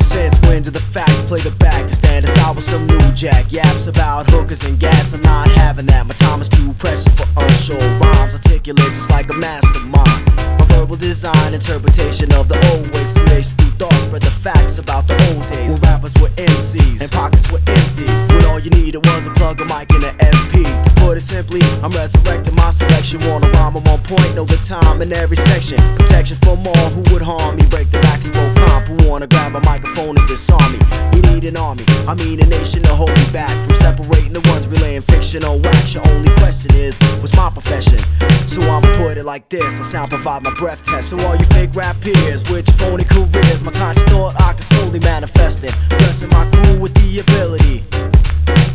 [0.00, 1.90] Since when do the facts play the back?
[1.92, 5.12] Stand aside with some new jack yaps about hookers and gats.
[5.14, 6.06] I'm not having that.
[6.06, 8.34] My time is too precious for unsure rhymes.
[8.34, 10.65] Articulate just like a mastermind.
[10.77, 15.17] Verbal design, interpretation of the old ways, creation through thoughts, spread the facts about the
[15.33, 15.73] old days.
[15.73, 18.05] When rappers were MCs and pockets were empty.
[18.29, 20.61] When all you needed was a plug, a mic, and an SP.
[20.85, 23.25] To put it simply, I'm resurrecting my selection.
[23.25, 25.81] Wanna rhyme, I'm on point, know the time in every section.
[25.97, 27.65] Protection from all who would harm me.
[27.65, 30.79] Break the backs of all comp who wanna grab a microphone and disarm me.
[31.17, 34.45] You need an army, I mean a nation to hold me back from separating the
[34.53, 35.95] ones relaying fiction on wax.
[35.95, 37.97] Your only question is, what's my profession?
[38.45, 41.09] So I'ma put it like this: I sound provide my breath test.
[41.09, 44.61] So all you fake rap peers with your phony careers, my conscious thought I can
[44.61, 45.73] solely manifest it.
[45.89, 47.85] Blessing my crew with the ability.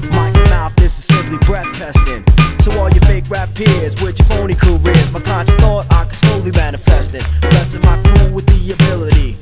[0.08, 2.24] Mic and mouth, this is simply breath testing.
[2.60, 6.14] So all your fake rap peers with your phony careers, my conscious thought I can
[6.14, 7.26] slowly manifest it.
[7.42, 9.36] Blessing my crew with the ability.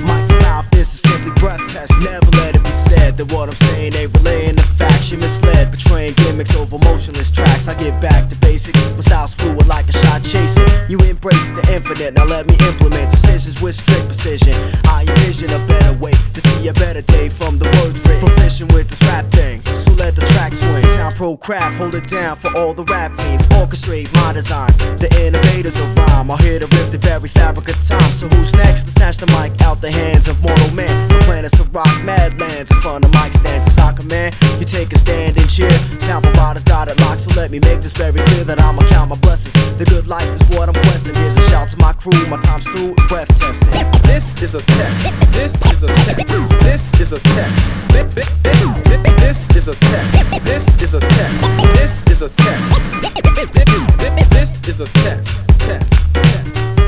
[0.00, 1.92] Mic to mouth, this is simply breath test.
[2.00, 5.10] Never let it be said that what I'm saying ain't relaying the facts.
[5.12, 7.68] You misled, betraying gimmicks over motionless tracks.
[7.68, 8.78] I get back to basics.
[8.98, 10.66] My style's fluid like a shot chasing.
[10.88, 14.54] You embrace the infinite, now let me implement decisions with strict precision.
[14.86, 18.28] I envision a better way to see a better day from the words written.
[18.28, 20.84] Proficient with this rap thing, so let the tracks swing.
[20.98, 23.46] Sound pro craft, hold it down for all the rap fiends.
[23.60, 24.72] Orchestrate my design.
[24.98, 28.12] The innovators of rhyme are here to rip the very fabric of time.
[28.12, 31.08] So who's next to snatch the mic out the hands of mortal man?
[31.08, 34.34] The plan is to rock mad lands in front of mic stands as I command.
[34.58, 35.70] You take a stand and cheer.
[35.98, 39.10] Sound providers got it locked, so let me make this very clear that I'ma count
[39.10, 39.54] my blessings.
[39.76, 41.14] The good life is what I'm questing.
[41.14, 43.68] Here's a shout to my crew, my time's through, breath testing.
[44.02, 45.32] This is a test.
[45.32, 46.26] This is a test.
[46.62, 47.70] This is a test.
[47.92, 50.44] Thi- thi- thi- This is a test.
[50.44, 51.46] This is a test.
[51.76, 52.80] This is a test.
[53.02, 55.40] Thi- thi- thi- This is a test.
[55.58, 55.94] Test.
[56.14, 56.79] Test.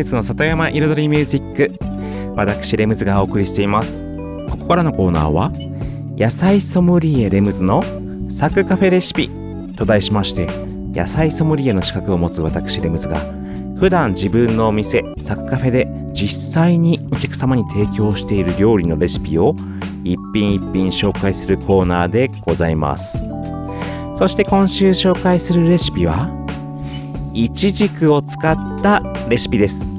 [0.00, 1.78] ムズの里山彩りミュージック
[2.34, 4.06] 私レムズがお送りしています。
[4.48, 5.52] ここからのコーナーは
[6.16, 7.82] 野菜ソムリエレムズの
[8.30, 9.28] サクカフェレシピ
[9.76, 10.46] と題しまして
[10.94, 13.18] 野菜ソムリエの資格を持つ私レムズが
[13.78, 19.54] 普段自分のお店サクカフェで実際にお客様に提供している料理のレシピを
[20.02, 23.26] 一品一品紹介するコーナーでございます。
[24.14, 26.30] そして今週紹介するレシピは
[27.34, 29.89] イチジクを使ったレシピです。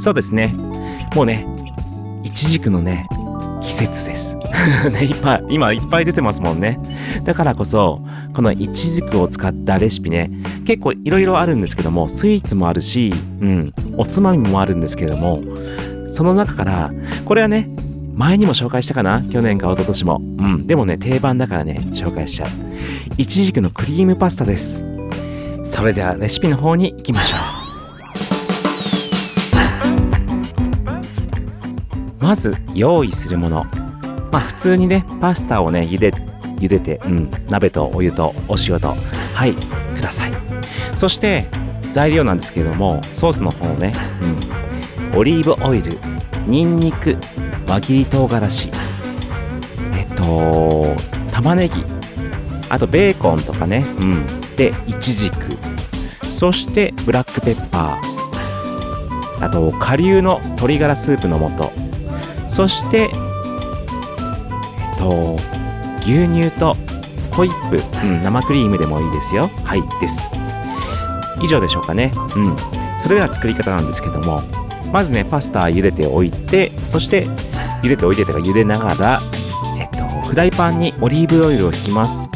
[0.00, 0.54] そうですね。
[1.14, 1.46] もうね
[2.24, 3.06] イチジクのね
[3.60, 4.36] 季節です。
[4.90, 6.80] ねいっぱい今いっぱい出てますもんね。
[7.24, 8.00] だからこそ
[8.34, 10.30] このイチジクを使ったレシピね
[10.64, 15.42] 結構いろいろあるんですけどもスイーツもあるしうんおつまみもあるんですけれども
[16.08, 16.92] その中から
[17.24, 17.68] これはね
[18.14, 19.22] 前にも紹介したかな？
[19.30, 20.16] 去年か一昨年も。
[20.38, 22.48] うんでもね定番だからね紹介しちゃう。
[23.18, 24.82] イチジクのクリームパスタです。
[25.64, 27.49] それではレシピの方に行きましょう。
[32.30, 33.64] まず用意するもの。
[34.30, 36.12] まあ普通にねパスタをね茹で
[36.60, 38.94] 茹でて、うん、鍋とお湯とお塩と
[39.34, 39.52] はい
[39.96, 40.32] ください。
[40.94, 41.48] そして
[41.90, 43.96] 材料なんですけどもソースの方ね、
[45.12, 45.98] うん、オリーブオイル
[46.46, 47.16] ニンニク
[47.66, 48.70] 輪切り唐辛子
[49.98, 50.94] えっと
[51.32, 51.82] 玉ねぎ
[52.68, 55.56] あとベーコンとかね、うん、でイチジク
[56.22, 61.79] そしてブラックペッパーあと顆粒の鶏ガラスープの素。
[62.50, 65.38] そしてえっと
[66.00, 66.76] 牛乳と
[67.32, 69.50] ホイップ、うん、生クリームでもいいですよ。
[69.64, 70.30] はいです。
[71.42, 72.12] 以上でしょうかね。
[72.36, 72.56] うん。
[72.98, 74.42] それでは作り方なんですけども
[74.92, 77.26] まずねパスタ茹でておいてそして
[77.82, 79.20] 茹でておいてとか茹でながら
[79.78, 82.28] えっとフライパンにオリーブオイルを引きます。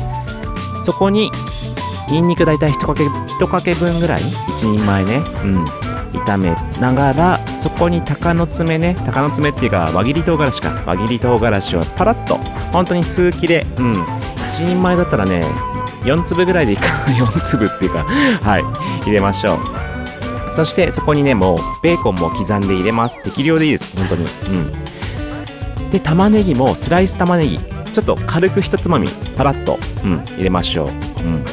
[0.82, 1.30] そこに
[2.10, 5.16] ニンニク大体1かけ1かけ分ぐらい？1人前ね。
[5.42, 5.64] うん。
[6.14, 10.82] 炒めながらそこに鷹の爪ね鷹の爪っていうか輪切り唐辛子か。
[10.86, 12.36] 輪切り唐辛子をパラッと
[12.72, 14.02] 本当に数切れうん。
[14.02, 15.44] 1人前だったらね
[16.02, 18.64] 4粒ぐらいでいいか4 粒っていうかはい。
[19.04, 19.58] 入れましょう。
[20.52, 23.22] そしてそこにねもうベーコンも刻んで入れます。
[23.22, 23.96] 適量でいいです。
[23.96, 24.24] 本当に。
[24.24, 24.26] う
[25.86, 25.90] ん。
[25.90, 27.58] で玉ねぎもスライス玉ねぎ。
[27.92, 30.88] ちょっと軽く一つまみパラッと、うん、入れましょう。
[30.88, 31.44] うん。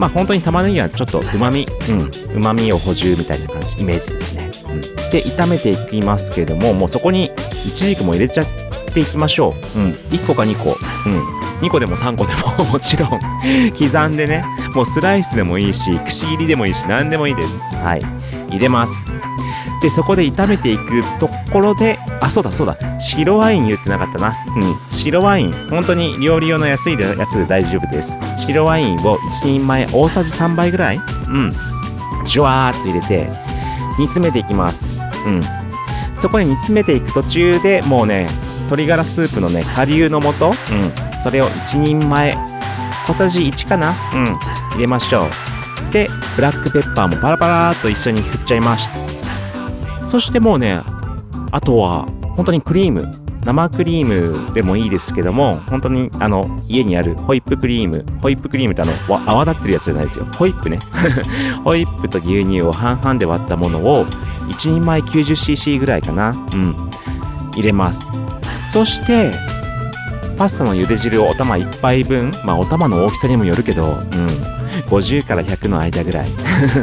[0.00, 4.50] まあ本当に玉ねぎはちょっとうまみ、うん、うまみを補充みたいな感じ、イメージですね。
[4.70, 7.28] うん、で、炒めていきますけども、もうそこにい
[7.74, 8.46] ちじくも入れちゃっ
[8.94, 9.78] ていきましょう。
[9.78, 14.42] うん、1個か2個、うん、2個でも3個でも もちろん刻んでね、
[14.74, 17.60] もうスライスでもいいし、くし切りでもいいし、何でもいいです。
[17.84, 18.02] はい、
[18.48, 19.04] 入れます。
[19.82, 24.34] で、そこで炒めていくところで、あ、そうだそうだ、白ワイン言ってなかったな。
[24.56, 28.18] うん、白ワイン、本当に料理用の安いやつで大丈夫です。
[28.36, 31.52] 白ワインを1人前大さじ3杯ぐらい、うん、
[32.26, 33.28] ジュワーっと入れて、
[33.98, 34.94] 煮詰めていきます。
[35.26, 35.42] うん。
[36.16, 38.28] そこで煮詰めていく途中でもうね、
[38.64, 40.54] 鶏ガラスープのね、顆粒の素、うん、
[41.22, 42.36] それを1人前、
[43.06, 43.94] 小さじ1かな？
[44.14, 44.36] うん、
[44.72, 45.92] 入れましょう。
[45.92, 49.00] で、ブラックペッパーもパラパラーっと一緒に振っちゃいます。
[50.10, 50.82] そしてもうね、
[51.52, 52.02] あとは
[52.34, 53.08] 本当にクリーム。
[53.44, 58.04] 生クリームでもいいですけども、本当にあの家にあるホイップクリーム。
[58.20, 60.24] ホイップクリームってあの泡立ってるやつじゃないですよ。
[60.36, 60.80] ホイップね。
[61.62, 64.04] ホイップと牛乳を半々で割ったものを
[64.48, 66.32] 1人前 90cc ぐらいかな。
[66.52, 66.90] うん。
[67.54, 68.10] 入れます。
[68.72, 69.32] そして、
[70.36, 74.59] パスタの茹で汁をお玉1杯分、まあお玉の大きさにもよるけど、うん。
[74.90, 76.28] 50から100の間ぐらい。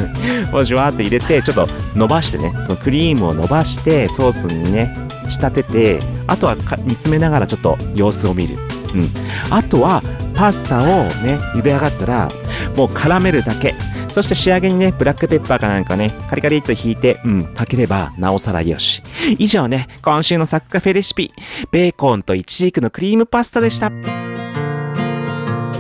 [0.53, 4.95] をじゅわーって入れてちょっと伸ばしてねそのクリームを伸ばしてソースにね
[5.30, 8.58] 仕立ててあとは煮詰めながらちょっと様子を見る、
[8.93, 9.10] うん、
[9.49, 10.01] あとは
[10.36, 12.30] パスタをね茹で上がったら
[12.76, 13.76] もう絡めるだけ。
[14.10, 19.03] そして仕上げにねブラックペッパーかなんかねカリカリっと引いてうんかければなおさらよし。
[19.38, 21.32] 以上ね今週のサッカフェレシピ。
[21.72, 23.91] ベーコンとイチジクのクリームパスタでした。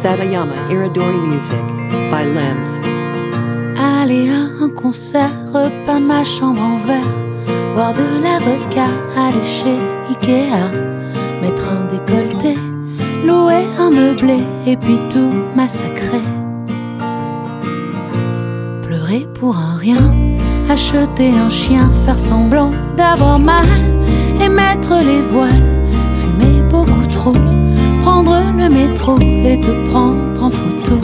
[0.01, 1.65] Satayama Iridori Music
[2.11, 2.69] by Limbs.
[3.77, 7.13] Aller à un concert, repeindre ma chambre en verre,
[7.73, 8.87] boire de la vodka,
[9.17, 9.77] aller chez
[10.11, 10.69] Ikea,
[11.41, 12.55] mettre un décolleté,
[13.25, 16.25] louer un meublé et puis tout massacrer.
[18.83, 20.13] Pleurer pour un rien,
[20.69, 23.65] acheter un chien, faire semblant d'avoir mal
[24.41, 25.65] et mettre les voiles,
[26.19, 27.33] fumer beaucoup trop,
[28.23, 30.99] prendre le métro et te prendre en photo.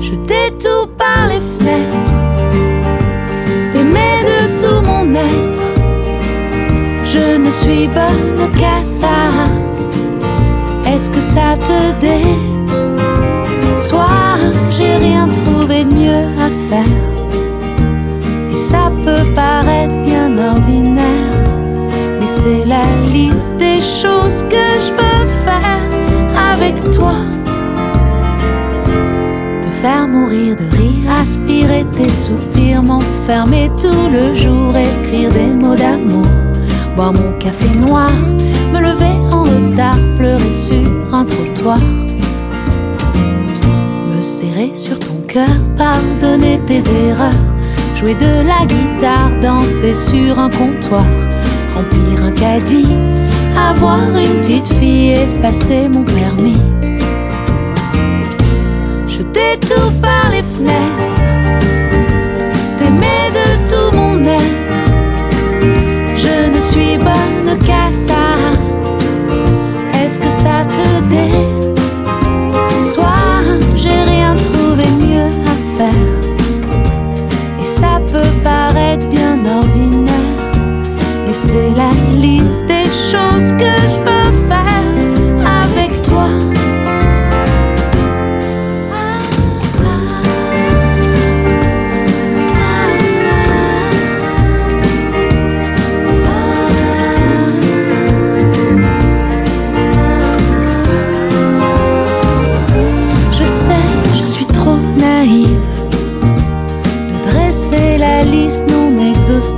[0.00, 2.12] Jeter tout par les fenêtres,
[3.72, 5.64] t'aimer de tout mon être.
[7.04, 9.18] Je ne suis bonne qu'à ça.
[10.86, 11.80] Est-ce que ça te
[13.74, 14.38] déçoit?
[14.70, 17.00] J'ai rien trouvé de mieux à faire.
[18.52, 21.36] Et ça peut paraître bien ordinaire,
[22.20, 23.71] mais c'est la liste des
[24.02, 25.82] choses que je veux faire
[26.52, 27.14] avec toi.
[29.62, 35.76] Te faire mourir de rire, aspirer tes soupirs, m'enfermer tout le jour, écrire des mots
[35.76, 36.26] d'amour,
[36.96, 38.10] boire mon café noir,
[38.72, 41.80] me lever en retard, pleurer sur un trottoir,
[44.10, 47.44] me serrer sur ton cœur, pardonner tes erreurs,
[47.94, 51.06] jouer de la guitare, danser sur un comptoir,
[51.76, 53.11] remplir un caddie,
[53.56, 56.60] avoir une petite fille et passer mon permis.
[59.06, 61.14] Jeter tout par les fenêtres,
[62.78, 64.72] t'aimer de tout mon être.
[66.16, 68.21] Je ne suis bonne qu'à ça.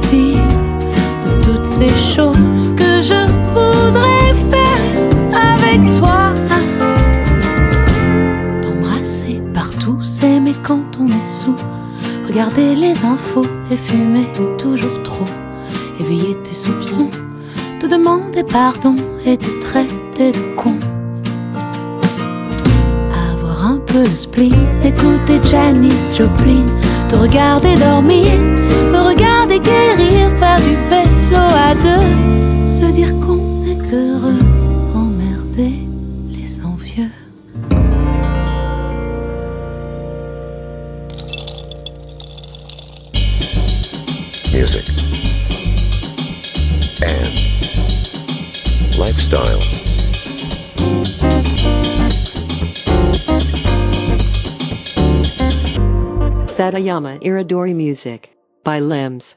[0.02, 4.82] De toutes ces choses que je voudrais faire
[5.32, 6.32] avec toi?
[8.62, 11.56] T'embrasser partout, s'aimer quand on est sous,
[12.28, 14.26] regarder les infos et fumer
[14.58, 15.24] toujours trop,
[16.00, 17.10] éveiller tes soupçons,
[17.80, 20.74] te demander pardon et te traiter de con.
[23.32, 26.66] Avoir un peu le spleen, écouter Janis Joplin,
[27.08, 28.32] te regarder dormir,
[28.92, 34.40] me regarder guérir, faire du vélo à deux, se dire qu'on est heureux,
[34.94, 35.74] emmerder
[36.30, 37.10] les envieux.
[44.54, 44.86] music,
[47.02, 47.34] and
[48.98, 49.60] lifestyle.
[56.46, 58.30] Satayama Iridori Music
[58.64, 59.36] by Limbs.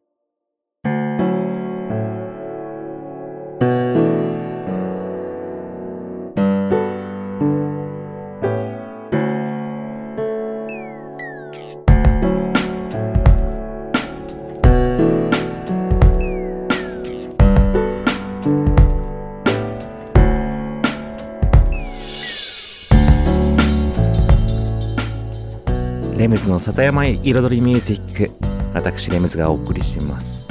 [26.50, 28.32] の里山彩りミュージック
[28.74, 30.48] 私レムズがお送りしています。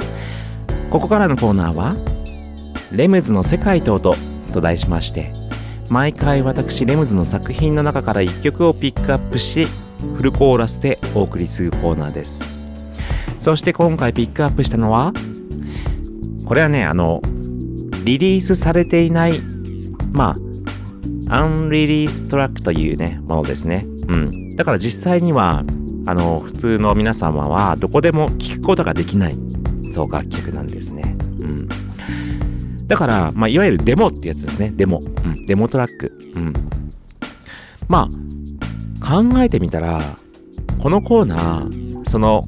[0.89, 1.95] ここからのコーナーは
[2.91, 4.15] 「レムズの世界と音」
[4.53, 5.33] と題しまして
[5.89, 9.67] 毎回私レムズの作品の中から1曲をピックアップし
[10.15, 12.53] フルコーラスでお送りするコーナーです。
[13.37, 15.13] そして今回ピックアップしたのは
[16.45, 17.21] これはねあの
[18.03, 19.41] リリースされていない
[20.11, 20.35] ま
[21.27, 23.85] あアンリリーストラックというねものですね。
[24.07, 24.55] うん。
[24.55, 25.63] だから実際には
[26.07, 29.37] あの普通の皆様はどこでも聴くことができない。
[29.93, 31.15] そう楽曲なんですね。
[31.19, 31.67] うん。
[32.87, 34.71] だから、まあ、いわゆるデモってやつですね。
[34.75, 36.17] デモ、うん、デモトラック。
[36.35, 36.53] うん。
[37.87, 38.27] まあ
[39.05, 40.01] 考えてみたら
[40.79, 42.45] このコーナーその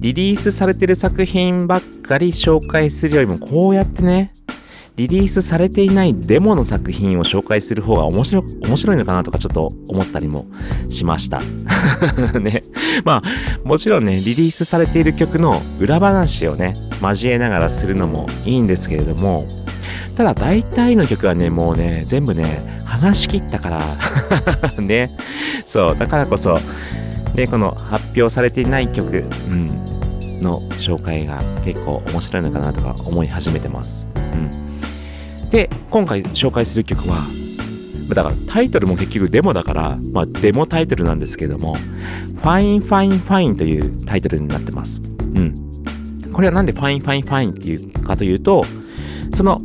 [0.00, 4.32] リリースされてる作品ばっかり紹介するよりもこうやってね
[5.00, 10.46] リリースされていないデモの作品を紹介する方が面白面白いのかなとかちょっと思ったりも
[10.90, 11.40] しました。
[12.38, 12.64] ね。
[13.02, 19.46] まあ、もちろんね、リリースされている曲の裏話をね、交えながらするのもいいんですけれども、
[20.16, 23.96] ただ大体の曲はね、もうね、全部ね、話し切ったから、
[24.82, 25.10] ね。
[25.64, 26.58] そう、だからこそ、
[27.34, 29.66] で、この発表されていない曲、うん、
[30.42, 34.06] の紹介が結構面白いのかなとか思い始めてます。
[34.34, 34.69] うん。
[35.50, 37.18] で、今回紹介する曲は、
[38.08, 41.76] だからタイトルも結局デモだから、まあデモタイトルなんですけども、
[42.42, 45.02] Fine Fine Fine というタイトルになってます。
[45.02, 45.54] うん。
[46.32, 48.64] これはなんで Fine Fine Fine っていうかというと、
[49.32, 49.62] その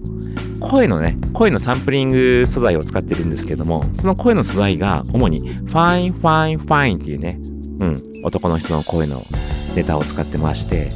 [0.60, 7.40] 声のね、声のサンプリング素材を使ってるんですけども、その声の素材が主に Fine Fine Fine っていうね、
[7.80, 9.22] うん、男の人の声の
[9.76, 10.92] ネタを使ってまして、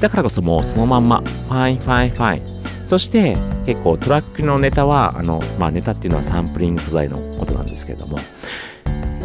[0.00, 2.53] だからこそもうそのまんま Fine Fine Fine
[2.84, 8.18] そして結構トラックのネタはあの、まあ、ネタっていうのはサンプリング素材のことなんですけれども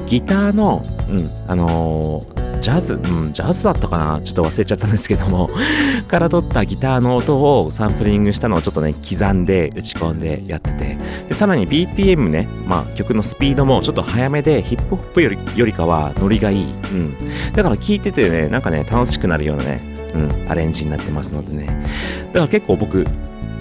[0.05, 5.49] ギターの、うんあのージャズ、うん、ジャズだったかなちょっと忘れちゃったんですけども
[6.07, 10.97] から取ったギターの音をサンプリングしたのをちょっとね刻んで打ち込んでやってて
[11.29, 17.15] でさらに BPM ね、まあ、曲のスピードもちょっと速めでヒップホップよりよりかはノリがいい、うん、
[17.55, 19.81] だから聴いててねなんかね楽しくなるようなね、
[20.13, 21.67] うん、アレンジになってますのでね。
[22.33, 23.05] だから結構僕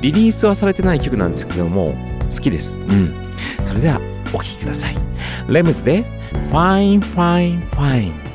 [0.01, 1.95] リリースはされてない曲なんですけども
[2.31, 2.79] 好きです。
[2.79, 3.15] うん。
[3.65, 4.01] それでは
[4.33, 4.95] お聴きください。
[5.49, 6.05] レムズで
[6.51, 7.71] Fine Fine Fine。
[7.71, 8.28] Fine, fine, fine.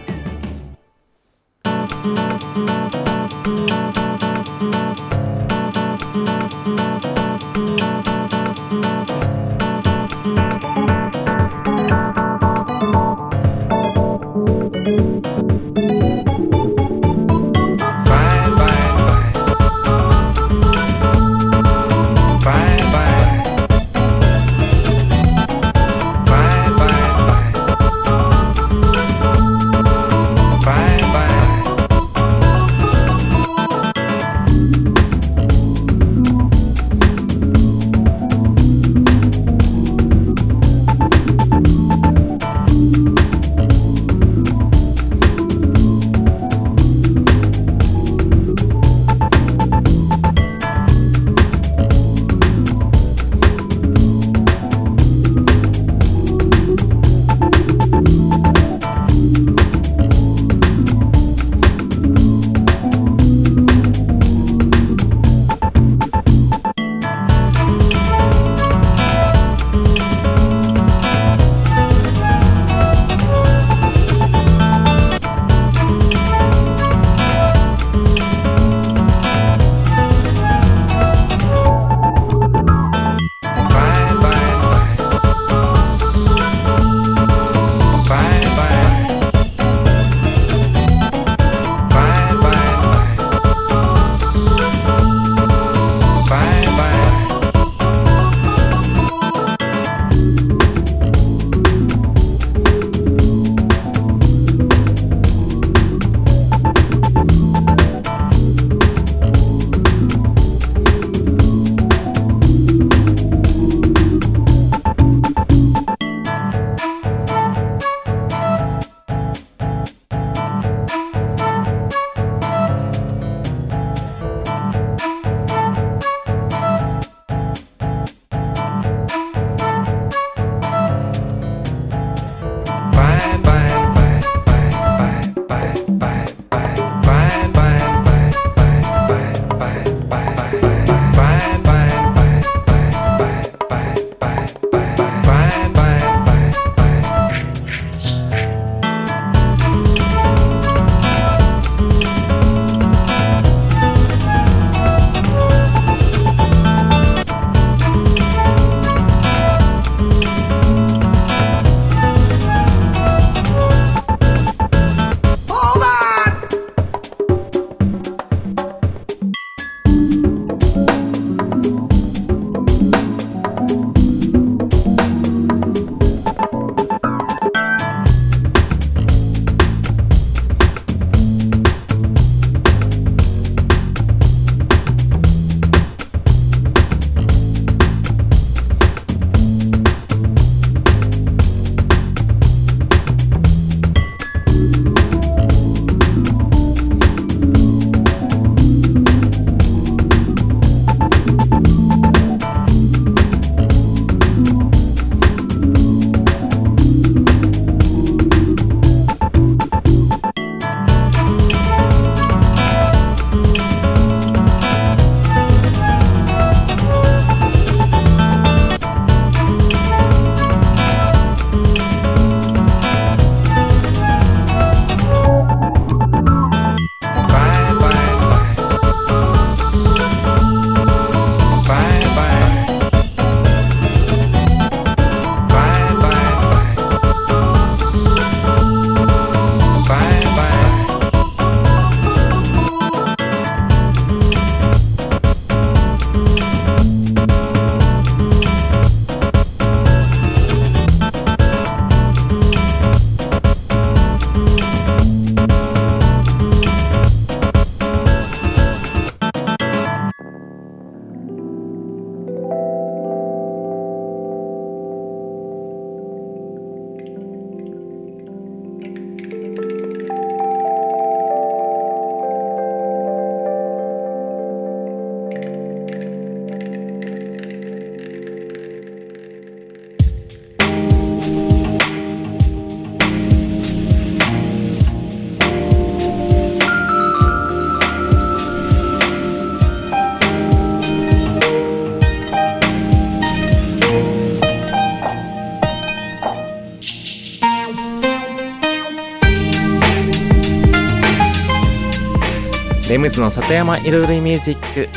[303.03, 304.87] レムズの里山彩りミュージック。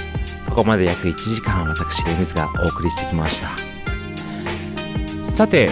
[0.48, 3.50] ここまで約1時間私レムズがお送りしてきました。
[5.24, 5.70] さて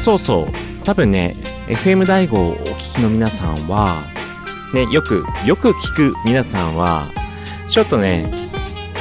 [0.00, 0.84] そうそう。
[0.84, 1.34] 多分ね
[1.66, 4.04] FM 大悟をお聞きの皆さんは
[4.72, 7.10] ねよくよく聞く皆さんは
[7.68, 8.32] ちょっとね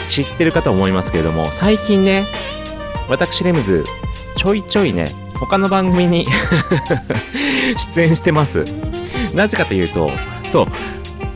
[0.10, 2.26] 知ってるかと思いますけれども最近ね
[3.08, 3.84] 私レムズ
[4.36, 6.26] ちょいちょいね他の番組に
[7.94, 8.66] 出演してます。
[9.36, 10.10] なぜかというと
[10.48, 10.68] そう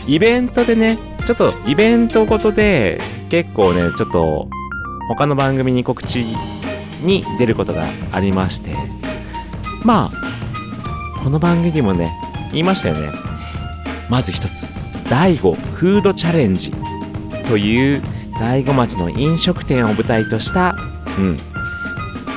[0.08, 0.98] イベントでね
[1.28, 4.48] ちょっとイベントごとで結構ねちょっと
[5.10, 6.24] 他の番組に告知
[7.04, 8.74] に出ることがありまして。
[9.84, 12.18] まあこの番組にもね
[12.52, 13.12] 言いましたよね。
[14.10, 14.68] まず一つ。
[15.10, 16.72] 第5フードチャレンジ。
[17.50, 18.02] という
[18.40, 20.78] 大子町の飲食店を舞台とした、
[21.18, 21.38] うん、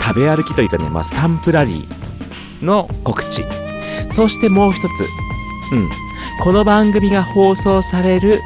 [0.00, 3.44] 食べ歩きというかね、まあ、スタンプラリーの告知。
[4.10, 5.04] そしてもう一つ、
[5.72, 5.88] うん、
[6.42, 8.40] この番組が放送される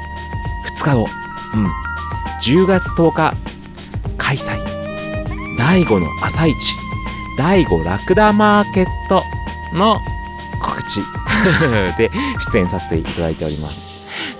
[0.84, 1.08] 日後、
[1.54, 1.66] うん、
[2.42, 3.34] 10月10日。
[4.18, 4.58] 開催。
[5.56, 6.54] 第5の朝市。
[7.38, 9.22] 第5ラクダマーケット
[9.74, 9.98] の
[10.60, 11.00] 告知。
[11.96, 12.10] で
[12.52, 13.92] 出演させていただいております。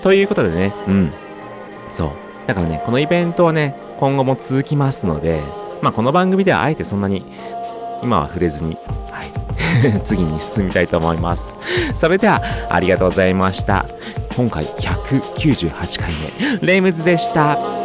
[0.03, 0.73] ということでね。
[0.87, 1.13] うん。
[1.91, 2.11] そう。
[2.45, 5.41] だからねこのイベントはね今後も続きますので
[5.81, 7.25] まあこの番組ではあえてそんなに
[8.03, 8.77] 今は触れずに
[9.09, 9.31] はい。
[10.05, 11.55] 次に進みたいと思います。
[11.95, 13.85] それではありがとうございました。
[14.35, 16.67] 今回198回目。
[16.67, 17.84] レイムズでした。